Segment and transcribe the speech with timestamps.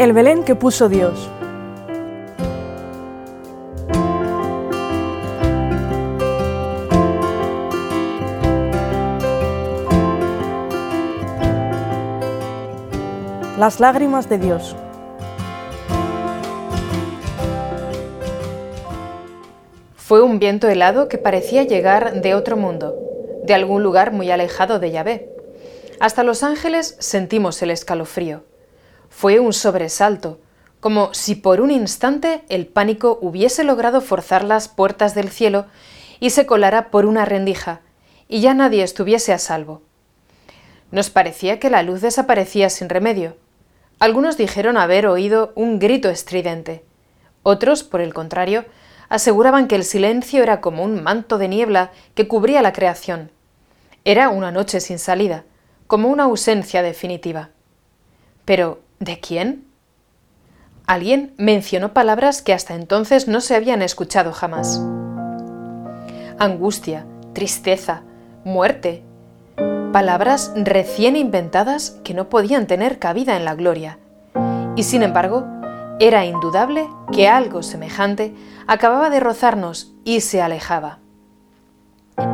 [0.00, 1.28] El Belén que puso Dios.
[13.58, 14.74] Las lágrimas de Dios.
[19.96, 22.96] Fue un viento helado que parecía llegar de otro mundo,
[23.44, 25.28] de algún lugar muy alejado de Yahvé.
[26.00, 28.49] Hasta los ángeles sentimos el escalofrío.
[29.10, 30.40] Fue un sobresalto,
[30.80, 35.66] como si por un instante el pánico hubiese logrado forzar las puertas del cielo
[36.20, 37.82] y se colara por una rendija,
[38.28, 39.82] y ya nadie estuviese a salvo.
[40.90, 43.36] Nos parecía que la luz desaparecía sin remedio.
[43.98, 46.84] Algunos dijeron haber oído un grito estridente.
[47.42, 48.64] Otros, por el contrario,
[49.08, 53.30] aseguraban que el silencio era como un manto de niebla que cubría la creación.
[54.04, 55.44] Era una noche sin salida,
[55.86, 57.50] como una ausencia definitiva.
[58.44, 59.64] Pero, ¿de quién?
[60.86, 64.78] Alguien mencionó palabras que hasta entonces no se habían escuchado jamás.
[66.38, 68.02] Angustia, tristeza,
[68.44, 69.02] muerte,
[69.92, 73.98] palabras recién inventadas que no podían tener cabida en la gloria.
[74.76, 75.46] Y sin embargo,
[75.98, 78.34] era indudable que algo semejante
[78.66, 80.98] acababa de rozarnos y se alejaba.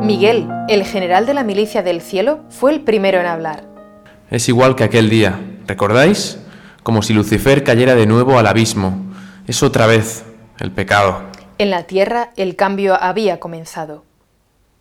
[0.01, 3.63] Miguel, el general de la milicia del cielo, fue el primero en hablar.
[4.29, 6.39] Es igual que aquel día, ¿recordáis?
[6.87, 9.11] Como si Lucifer cayera de nuevo al abismo.
[9.45, 10.23] Es otra vez
[10.57, 11.21] el pecado.
[11.57, 14.05] En la tierra el cambio había comenzado.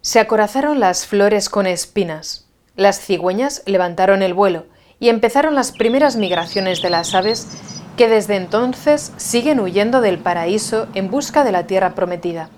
[0.03, 4.67] Se acorazaron las flores con espinas, las cigüeñas levantaron el vuelo
[5.01, 7.49] y empezaron las primeras migraciones de las aves
[7.97, 12.51] que desde entonces siguen huyendo del paraíso en busca de la tierra prometida.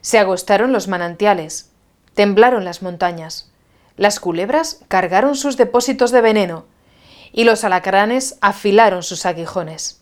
[0.00, 1.72] Se agostaron los manantiales,
[2.14, 3.50] temblaron las montañas,
[3.96, 6.66] las culebras cargaron sus depósitos de veneno
[7.32, 10.00] y los alacranes afilaron sus aguijones.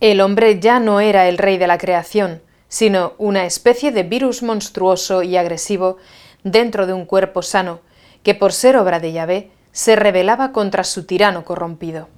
[0.00, 4.42] El hombre ya no era el rey de la creación, sino una especie de virus
[4.42, 5.98] monstruoso y agresivo
[6.44, 7.80] dentro de un cuerpo sano,
[8.22, 12.08] que por ser obra de Yahvé se rebelaba contra su tirano corrompido.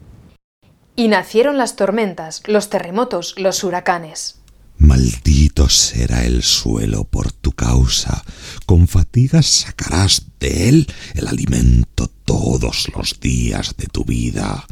[0.94, 4.43] Y nacieron las tormentas, los terremotos, los huracanes.
[4.78, 8.25] Maldito será el suelo por tu causa,
[8.66, 11.91] con fatigas sacarás de él el alimento
[12.32, 14.65] todos los días de tu vida,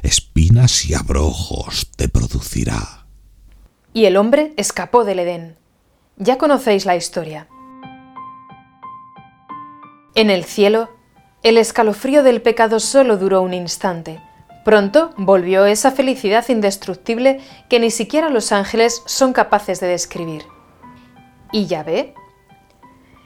[0.00, 3.04] espinas y abrojos te producirá.
[3.92, 5.56] Y el hombre escapó del Edén.
[6.18, 7.48] Ya conocéis la historia.
[10.14, 10.88] En el cielo,
[11.42, 14.22] el escalofrío del pecado solo duró un instante.
[14.64, 20.44] Pronto volvió esa felicidad indestructible que ni siquiera los ángeles son capaces de describir.
[21.50, 22.14] ¿Y ya ve?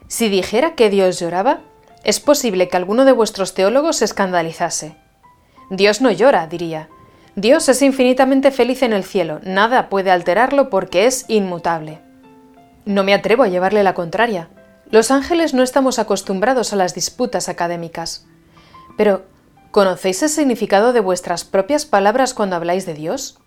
[0.09, 1.61] Si dijera que Dios lloraba,
[2.04, 4.97] es posible que alguno de vuestros teólogos se escandalizase.
[5.70, 6.88] Dios no llora, diría.
[7.37, 12.00] Dios es infinitamente feliz en el cielo, nada puede alterarlo porque es inmutable.
[12.84, 14.50] No me atrevo a llevarle la contraria.
[14.91, 18.26] Los ángeles no estamos acostumbrados a las disputas académicas.
[18.97, 19.25] Pero,
[19.71, 23.41] ¿conocéis el significado de vuestras propias palabras cuando habláis de Dios?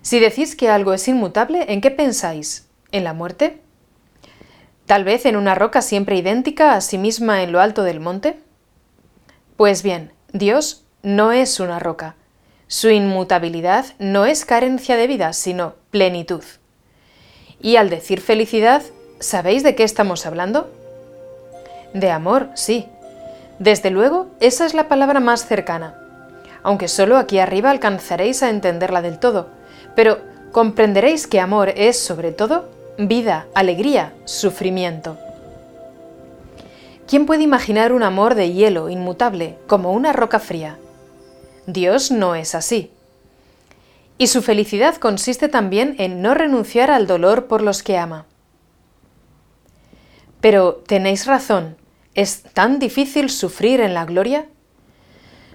[0.00, 2.68] Si decís que algo es inmutable, ¿en qué pensáis?
[2.90, 3.62] ¿En la muerte?
[4.86, 8.38] ¿Tal vez en una roca siempre idéntica a sí misma en lo alto del monte?
[9.56, 12.16] Pues bien, Dios no es una roca.
[12.66, 16.42] Su inmutabilidad no es carencia de vida, sino plenitud.
[17.60, 18.82] Y al decir felicidad,
[19.22, 20.68] ¿Sabéis de qué estamos hablando?
[21.94, 22.88] De amor, sí.
[23.60, 25.94] Desde luego, esa es la palabra más cercana.
[26.64, 29.46] Aunque solo aquí arriba alcanzaréis a entenderla del todo,
[29.94, 30.18] pero
[30.50, 35.18] comprenderéis que amor es, sobre todo, vida, alegría, sufrimiento.
[37.06, 40.78] ¿Quién puede imaginar un amor de hielo, inmutable, como una roca fría?
[41.66, 42.90] Dios no es así.
[44.18, 48.26] Y su felicidad consiste también en no renunciar al dolor por los que ama.
[50.40, 51.76] Pero tenéis razón,
[52.14, 54.46] ¿es tan difícil sufrir en la gloria?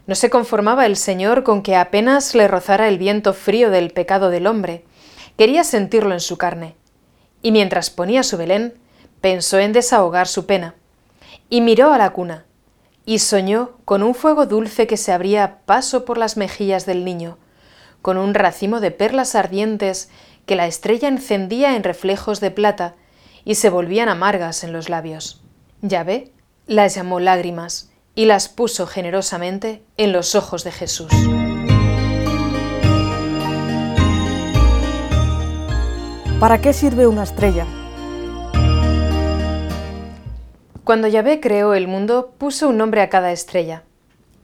[0.08, 4.30] No se conformaba el Señor con que apenas le rozara el viento frío del pecado
[4.30, 4.86] del hombre,
[5.38, 6.77] quería sentirlo en su carne.
[7.48, 8.74] Y mientras ponía su Belén,
[9.22, 10.76] pensó en desahogar su pena.
[11.50, 12.44] Y miró a la cuna,
[13.06, 17.38] y soñó con un fuego dulce que se abría paso por las mejillas del niño,
[18.02, 20.10] con un racimo de perlas ardientes
[20.46, 22.96] que la estrella encendía en reflejos de plata,
[23.46, 25.42] y se volvían amargas en los labios.
[25.82, 26.34] Yahvé
[26.66, 31.14] las llamó lágrimas y las puso generosamente en los ojos de Jesús.
[36.40, 37.66] ¿Para qué sirve una estrella?
[40.84, 43.82] Cuando Yahvé creó el mundo, puso un nombre a cada estrella.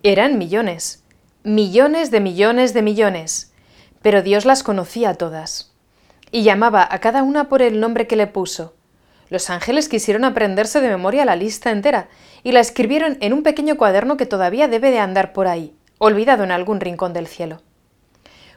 [0.01, 1.03] Eran millones,
[1.43, 3.53] millones de millones de millones,
[4.01, 5.71] pero Dios las conocía todas.
[6.31, 8.73] Y llamaba a cada una por el nombre que le puso.
[9.29, 12.09] Los ángeles quisieron aprenderse de memoria la lista entera
[12.41, 16.43] y la escribieron en un pequeño cuaderno que todavía debe de andar por ahí, olvidado
[16.43, 17.61] en algún rincón del cielo.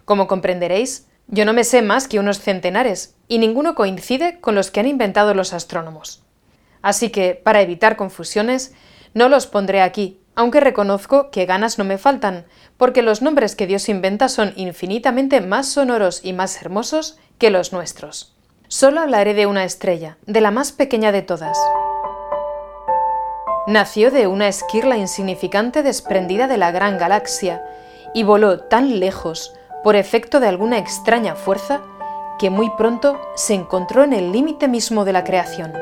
[0.07, 4.71] Como comprenderéis, yo no me sé más que unos centenares, y ninguno coincide con los
[4.71, 6.23] que han inventado los astrónomos.
[6.83, 8.75] Así que, para evitar confusiones,
[9.15, 12.45] no los pondré aquí, aunque reconozco que ganas no me faltan,
[12.77, 17.73] porque los nombres que Dios inventa son infinitamente más sonoros y más hermosos que los
[17.73, 18.37] nuestros.
[18.69, 21.59] Solo hablaré de una estrella, de la más pequeña de todas.
[23.67, 27.65] Nació de una esquirla insignificante desprendida de la gran galaxia
[28.15, 29.55] y voló tan lejos
[29.87, 31.81] por efecto de alguna extraña fuerza
[32.41, 35.73] que muy pronto se encontró en el límite mismo de la creación.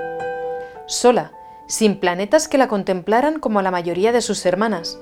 [0.84, 1.32] Sola,
[1.68, 4.98] sin planetas que la contemplaran como la mayoría de sus hermanas.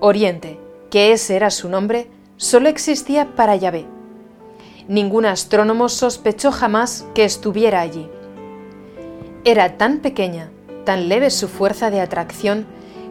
[0.00, 0.58] Oriente,
[0.90, 3.84] que ese era su nombre, solo existía para Yahvé.
[4.88, 8.08] Ningún astrónomo sospechó jamás que estuviera allí.
[9.44, 10.50] Era tan pequeña,
[10.86, 12.66] tan leve su fuerza de atracción,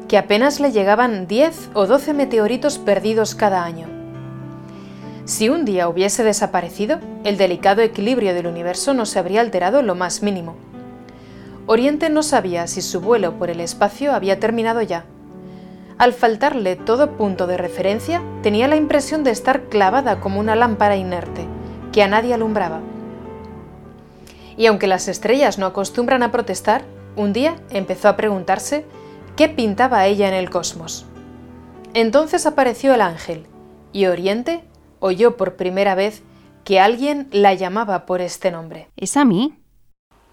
[0.08, 3.99] que apenas le llegaban 10 o 12 meteoritos perdidos cada año.
[5.30, 9.94] Si un día hubiese desaparecido, el delicado equilibrio del universo no se habría alterado lo
[9.94, 10.56] más mínimo.
[11.68, 15.06] Oriente no sabía si su vuelo por el espacio había terminado ya.
[16.00, 20.96] Al faltarle todo punto de referencia, tenía la impresión de estar clavada como una lámpara
[20.96, 21.46] inerte,
[21.92, 22.80] que a nadie alumbraba.
[24.58, 26.82] Y aunque las estrellas no acostumbran a protestar,
[27.16, 28.84] un día empezó a preguntarse
[29.36, 31.06] qué pintaba ella en el cosmos.
[31.94, 33.46] Entonces apareció el ángel,
[33.94, 34.64] y Oriente
[35.00, 36.24] oyó por primera vez
[36.64, 38.90] que alguien la llamaba por este nombre.
[38.96, 39.56] ¿Es a mí?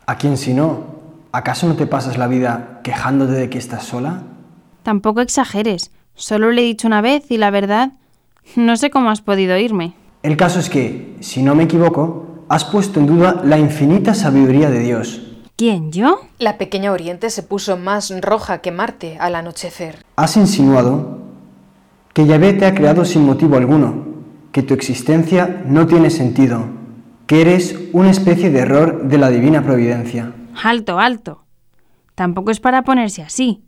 [0.06, 0.84] ¿A quién si no?
[1.32, 4.22] ¿Acaso no te pasas la vida quejándote de que estás sola?
[4.82, 5.90] Tampoco exageres.
[6.14, 7.92] Solo le he dicho una vez y la verdad,
[8.54, 9.94] no sé cómo has podido irme.
[10.22, 14.70] El caso es que, si no me equivoco, has puesto en duda la infinita sabiduría
[14.70, 15.22] de Dios.
[15.56, 16.20] ¿Quién, yo?
[16.38, 20.04] La pequeña Oriente se puso más roja que Marte al anochecer.
[20.16, 21.18] Has insinuado
[22.12, 24.15] que Yahvé te ha creado sin motivo alguno,
[24.52, 26.66] que tu existencia no tiene sentido,
[27.26, 30.32] que eres una especie de error de la divina providencia.
[30.62, 31.44] Alto, alto.
[32.14, 33.62] Tampoco es para ponerse así.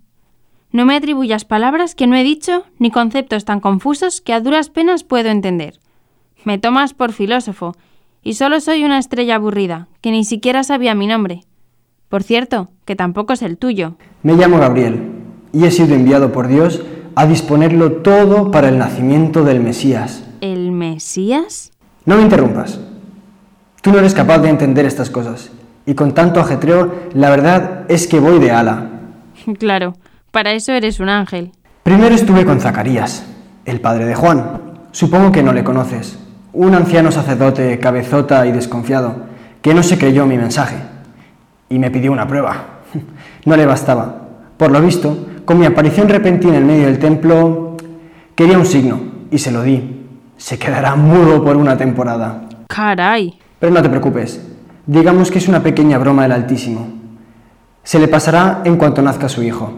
[0.71, 4.69] No me atribuyas palabras que no he dicho ni conceptos tan confusos que a duras
[4.69, 5.81] penas puedo entender.
[6.45, 7.75] Me tomas por filósofo
[8.23, 11.41] y solo soy una estrella aburrida, que ni siquiera sabía mi nombre.
[12.09, 13.97] Por cierto, que tampoco es el tuyo.
[14.23, 15.13] Me llamo Gabriel
[15.53, 16.83] y he sido enviado por Dios
[17.15, 20.28] a disponerlo todo para el nacimiento del Mesías.
[20.79, 21.73] ¿El Mesías?
[22.05, 22.79] No me interrumpas.
[23.83, 25.51] Tú no eres capaz de entender estas cosas.
[25.87, 28.91] Y con tanto ajetreo, la verdad es que voy de ala.
[29.59, 29.95] Claro,
[30.31, 31.51] para eso eres un ángel.
[31.83, 33.27] Primero estuve con Zacarías,
[33.65, 34.61] el padre de Juan.
[34.93, 36.17] Supongo que no le conoces.
[36.53, 39.17] Un anciano sacerdote cabezota y desconfiado,
[39.61, 40.77] que no se creyó mi mensaje.
[41.69, 42.83] Y me pidió una prueba.
[43.47, 44.29] No le bastaba.
[44.57, 47.77] Por lo visto, con mi aparición repentina en medio del templo,
[48.37, 49.98] quería un signo, y se lo di
[50.39, 52.49] se quedará mudo por una temporada.
[52.69, 53.39] Caray.
[53.59, 54.41] Pero no te preocupes,
[54.87, 56.89] digamos que es una pequeña broma del Altísimo.
[57.83, 59.73] Se le pasará en cuanto nazca su hijo.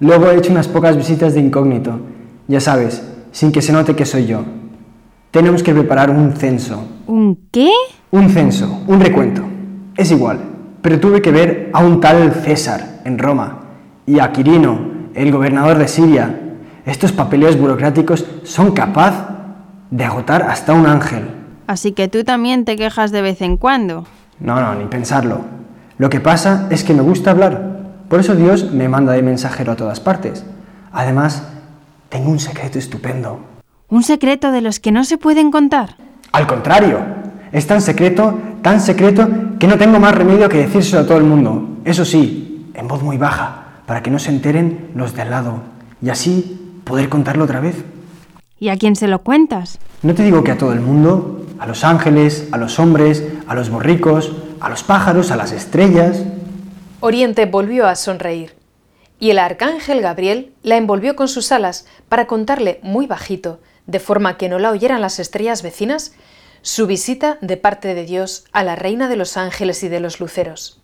[0.00, 2.00] Luego he hecho unas pocas visitas de incógnito,
[2.46, 4.44] ya sabes, sin que se note que soy yo.
[5.30, 6.82] Tenemos que preparar un censo.
[7.06, 7.70] ¿Un qué?
[8.10, 9.42] Un censo, un recuento.
[9.96, 10.38] Es igual,
[10.80, 13.58] pero tuve que ver a un tal César en Roma
[14.06, 16.47] y a Quirino, el gobernador de Siria,
[16.88, 19.28] estos papeleos burocráticos son capaz
[19.90, 21.28] de agotar hasta un ángel.
[21.66, 24.06] Así que tú también te quejas de vez en cuando.
[24.40, 25.40] No, no, ni pensarlo.
[25.98, 27.78] Lo que pasa es que me gusta hablar.
[28.08, 30.44] Por eso Dios me manda de mensajero a todas partes.
[30.92, 31.42] Además,
[32.08, 33.40] tengo un secreto estupendo.
[33.88, 35.96] ¿Un secreto de los que no se pueden contar?
[36.32, 37.00] Al contrario,
[37.52, 39.28] es tan secreto, tan secreto,
[39.58, 41.78] que no tengo más remedio que decírselo a todo el mundo.
[41.84, 45.60] Eso sí, en voz muy baja, para que no se enteren los de al lado.
[46.00, 47.76] Y así poder contarlo otra vez.
[48.58, 49.78] ¿Y a quién se lo cuentas?
[50.02, 53.54] No te digo que a todo el mundo, a los ángeles, a los hombres, a
[53.54, 56.22] los borricos, a los pájaros, a las estrellas.
[57.00, 58.56] Oriente volvió a sonreír,
[59.20, 64.36] y el arcángel Gabriel la envolvió con sus alas para contarle muy bajito, de forma
[64.36, 66.12] que no la oyeran las estrellas vecinas,
[66.62, 70.18] su visita de parte de Dios a la reina de los ángeles y de los
[70.18, 70.80] luceros.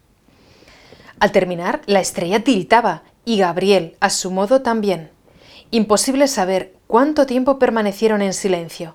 [1.18, 5.11] Al terminar, la estrella tiritaba, y Gabriel, a su modo, también.
[5.74, 8.94] Imposible saber cuánto tiempo permanecieron en silencio.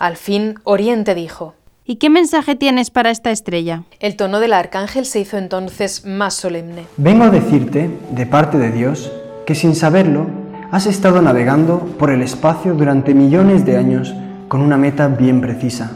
[0.00, 1.54] Al fin, Oriente dijo,
[1.84, 3.84] ¿Y qué mensaje tienes para esta estrella?
[4.00, 6.86] El tono del arcángel se hizo entonces más solemne.
[6.96, 9.12] Vengo a decirte, de parte de Dios,
[9.46, 10.26] que sin saberlo,
[10.72, 14.12] has estado navegando por el espacio durante millones de años
[14.48, 15.92] con una meta bien precisa.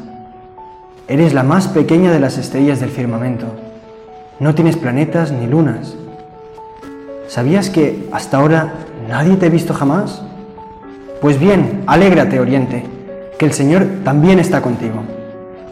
[1.08, 3.46] Eres la más pequeña de las estrellas del firmamento.
[4.38, 5.96] No tienes planetas ni lunas.
[7.26, 10.22] ¿Sabías que hasta ahora nadie te ha visto jamás?
[11.20, 12.84] Pues bien, alégrate, Oriente,
[13.38, 15.02] que el Señor también está contigo.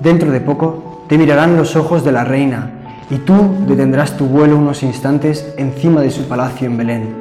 [0.00, 2.70] Dentro de poco te mirarán los ojos de la reina
[3.10, 7.14] y tú detendrás tu vuelo unos instantes encima de su palacio en Belén.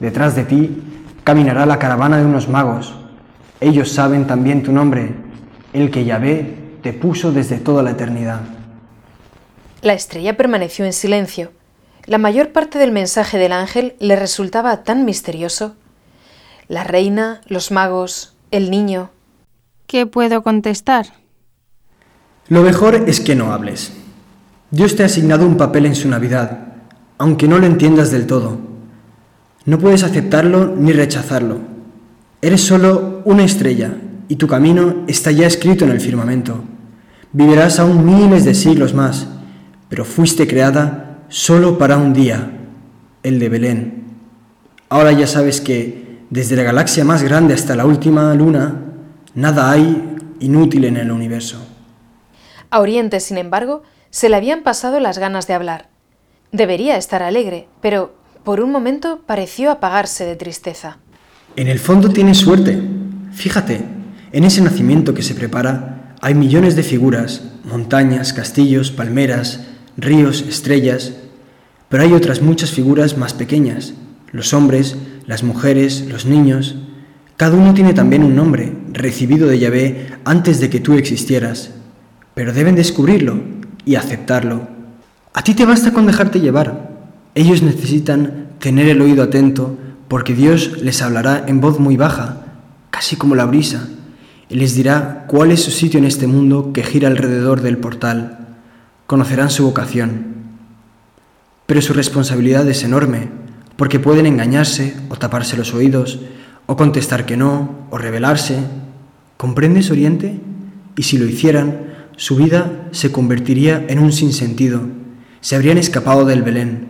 [0.00, 0.82] Detrás de ti
[1.22, 2.94] caminará la caravana de unos magos.
[3.60, 5.14] Ellos saben también tu nombre,
[5.72, 8.40] el que Yahvé te puso desde toda la eternidad.
[9.80, 11.52] La estrella permaneció en silencio.
[12.06, 15.74] La mayor parte del mensaje del ángel le resultaba tan misterioso.
[16.68, 19.10] La reina, los magos, el niño.
[19.86, 21.06] ¿Qué puedo contestar?
[22.48, 23.92] Lo mejor es que no hables.
[24.70, 26.74] Dios te ha asignado un papel en su Navidad,
[27.16, 28.58] aunque no lo entiendas del todo.
[29.64, 31.58] No puedes aceptarlo ni rechazarlo.
[32.42, 33.94] Eres solo una estrella
[34.28, 36.64] y tu camino está ya escrito en el firmamento.
[37.32, 39.26] Vivirás aún miles de siglos más,
[39.88, 41.03] pero fuiste creada
[41.34, 42.48] solo para un día,
[43.24, 44.04] el de Belén.
[44.88, 48.82] Ahora ya sabes que desde la galaxia más grande hasta la última luna,
[49.34, 51.58] nada hay inútil en el universo.
[52.70, 55.88] A Oriente, sin embargo, se le habían pasado las ganas de hablar.
[56.52, 58.14] Debería estar alegre, pero
[58.44, 60.98] por un momento pareció apagarse de tristeza.
[61.56, 62.80] En el fondo tienes suerte.
[63.32, 63.84] Fíjate,
[64.30, 71.14] en ese nacimiento que se prepara hay millones de figuras, montañas, castillos, palmeras, ríos, estrellas,
[71.94, 73.94] pero hay otras muchas figuras más pequeñas,
[74.32, 74.96] los hombres,
[75.28, 76.74] las mujeres, los niños.
[77.36, 81.70] Cada uno tiene también un nombre, recibido de Yahvé antes de que tú existieras,
[82.34, 83.38] pero deben descubrirlo
[83.84, 84.66] y aceptarlo.
[85.34, 86.90] A ti te basta con dejarte llevar.
[87.36, 92.44] Ellos necesitan tener el oído atento porque Dios les hablará en voz muy baja,
[92.90, 93.86] casi como la brisa,
[94.48, 98.48] y les dirá cuál es su sitio en este mundo que gira alrededor del portal.
[99.06, 100.33] Conocerán su vocación.
[101.66, 103.28] Pero su responsabilidad es enorme,
[103.76, 106.20] porque pueden engañarse o taparse los oídos,
[106.66, 108.58] o contestar que no, o rebelarse.
[109.36, 110.40] ¿Comprendes, Oriente?
[110.96, 114.82] Y si lo hicieran, su vida se convertiría en un sinsentido.
[115.40, 116.88] Se habrían escapado del Belén.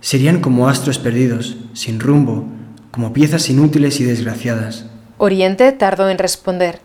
[0.00, 2.46] Serían como astros perdidos, sin rumbo,
[2.90, 4.86] como piezas inútiles y desgraciadas.
[5.18, 6.80] Oriente tardó en responder.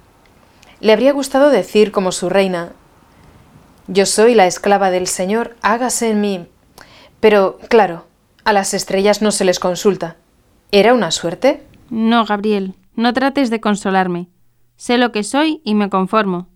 [0.79, 2.71] Le habría gustado decir como su reina,
[3.87, 6.47] Yo soy la esclava del Señor, hágase en mí.
[7.21, 8.05] Pero, claro,
[8.43, 10.17] a las estrellas no se les consulta.
[10.71, 11.63] ¿Era una suerte?
[11.89, 14.27] No, Gabriel, no trates de consolarme.
[14.75, 16.47] Sé lo que soy y me conformo.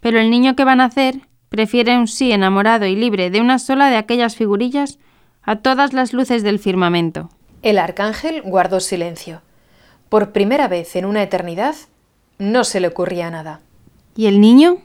[0.00, 3.58] Pero el niño que va a nacer prefiere un sí enamorado y libre de una
[3.58, 4.98] sola de aquellas figurillas
[5.42, 7.30] a todas las luces del firmamento.
[7.62, 9.40] El arcángel guardó silencio.
[10.10, 11.74] Por primera vez en una eternidad,
[12.38, 13.60] no se le ocurría nada.
[14.14, 14.78] ¿Y el niño?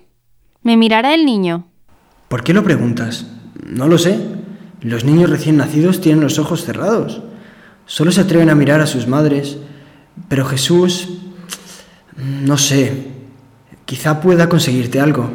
[0.64, 1.68] ¿Me mirará el niño?
[2.30, 3.26] ¿Por qué lo preguntas?
[3.66, 4.39] No lo sé.
[4.82, 7.22] Los niños recién nacidos tienen los ojos cerrados.
[7.86, 9.58] Solo se atreven a mirar a sus madres.
[10.28, 11.10] Pero Jesús...
[12.18, 13.08] No sé.
[13.86, 15.30] Quizá pueda conseguirte algo.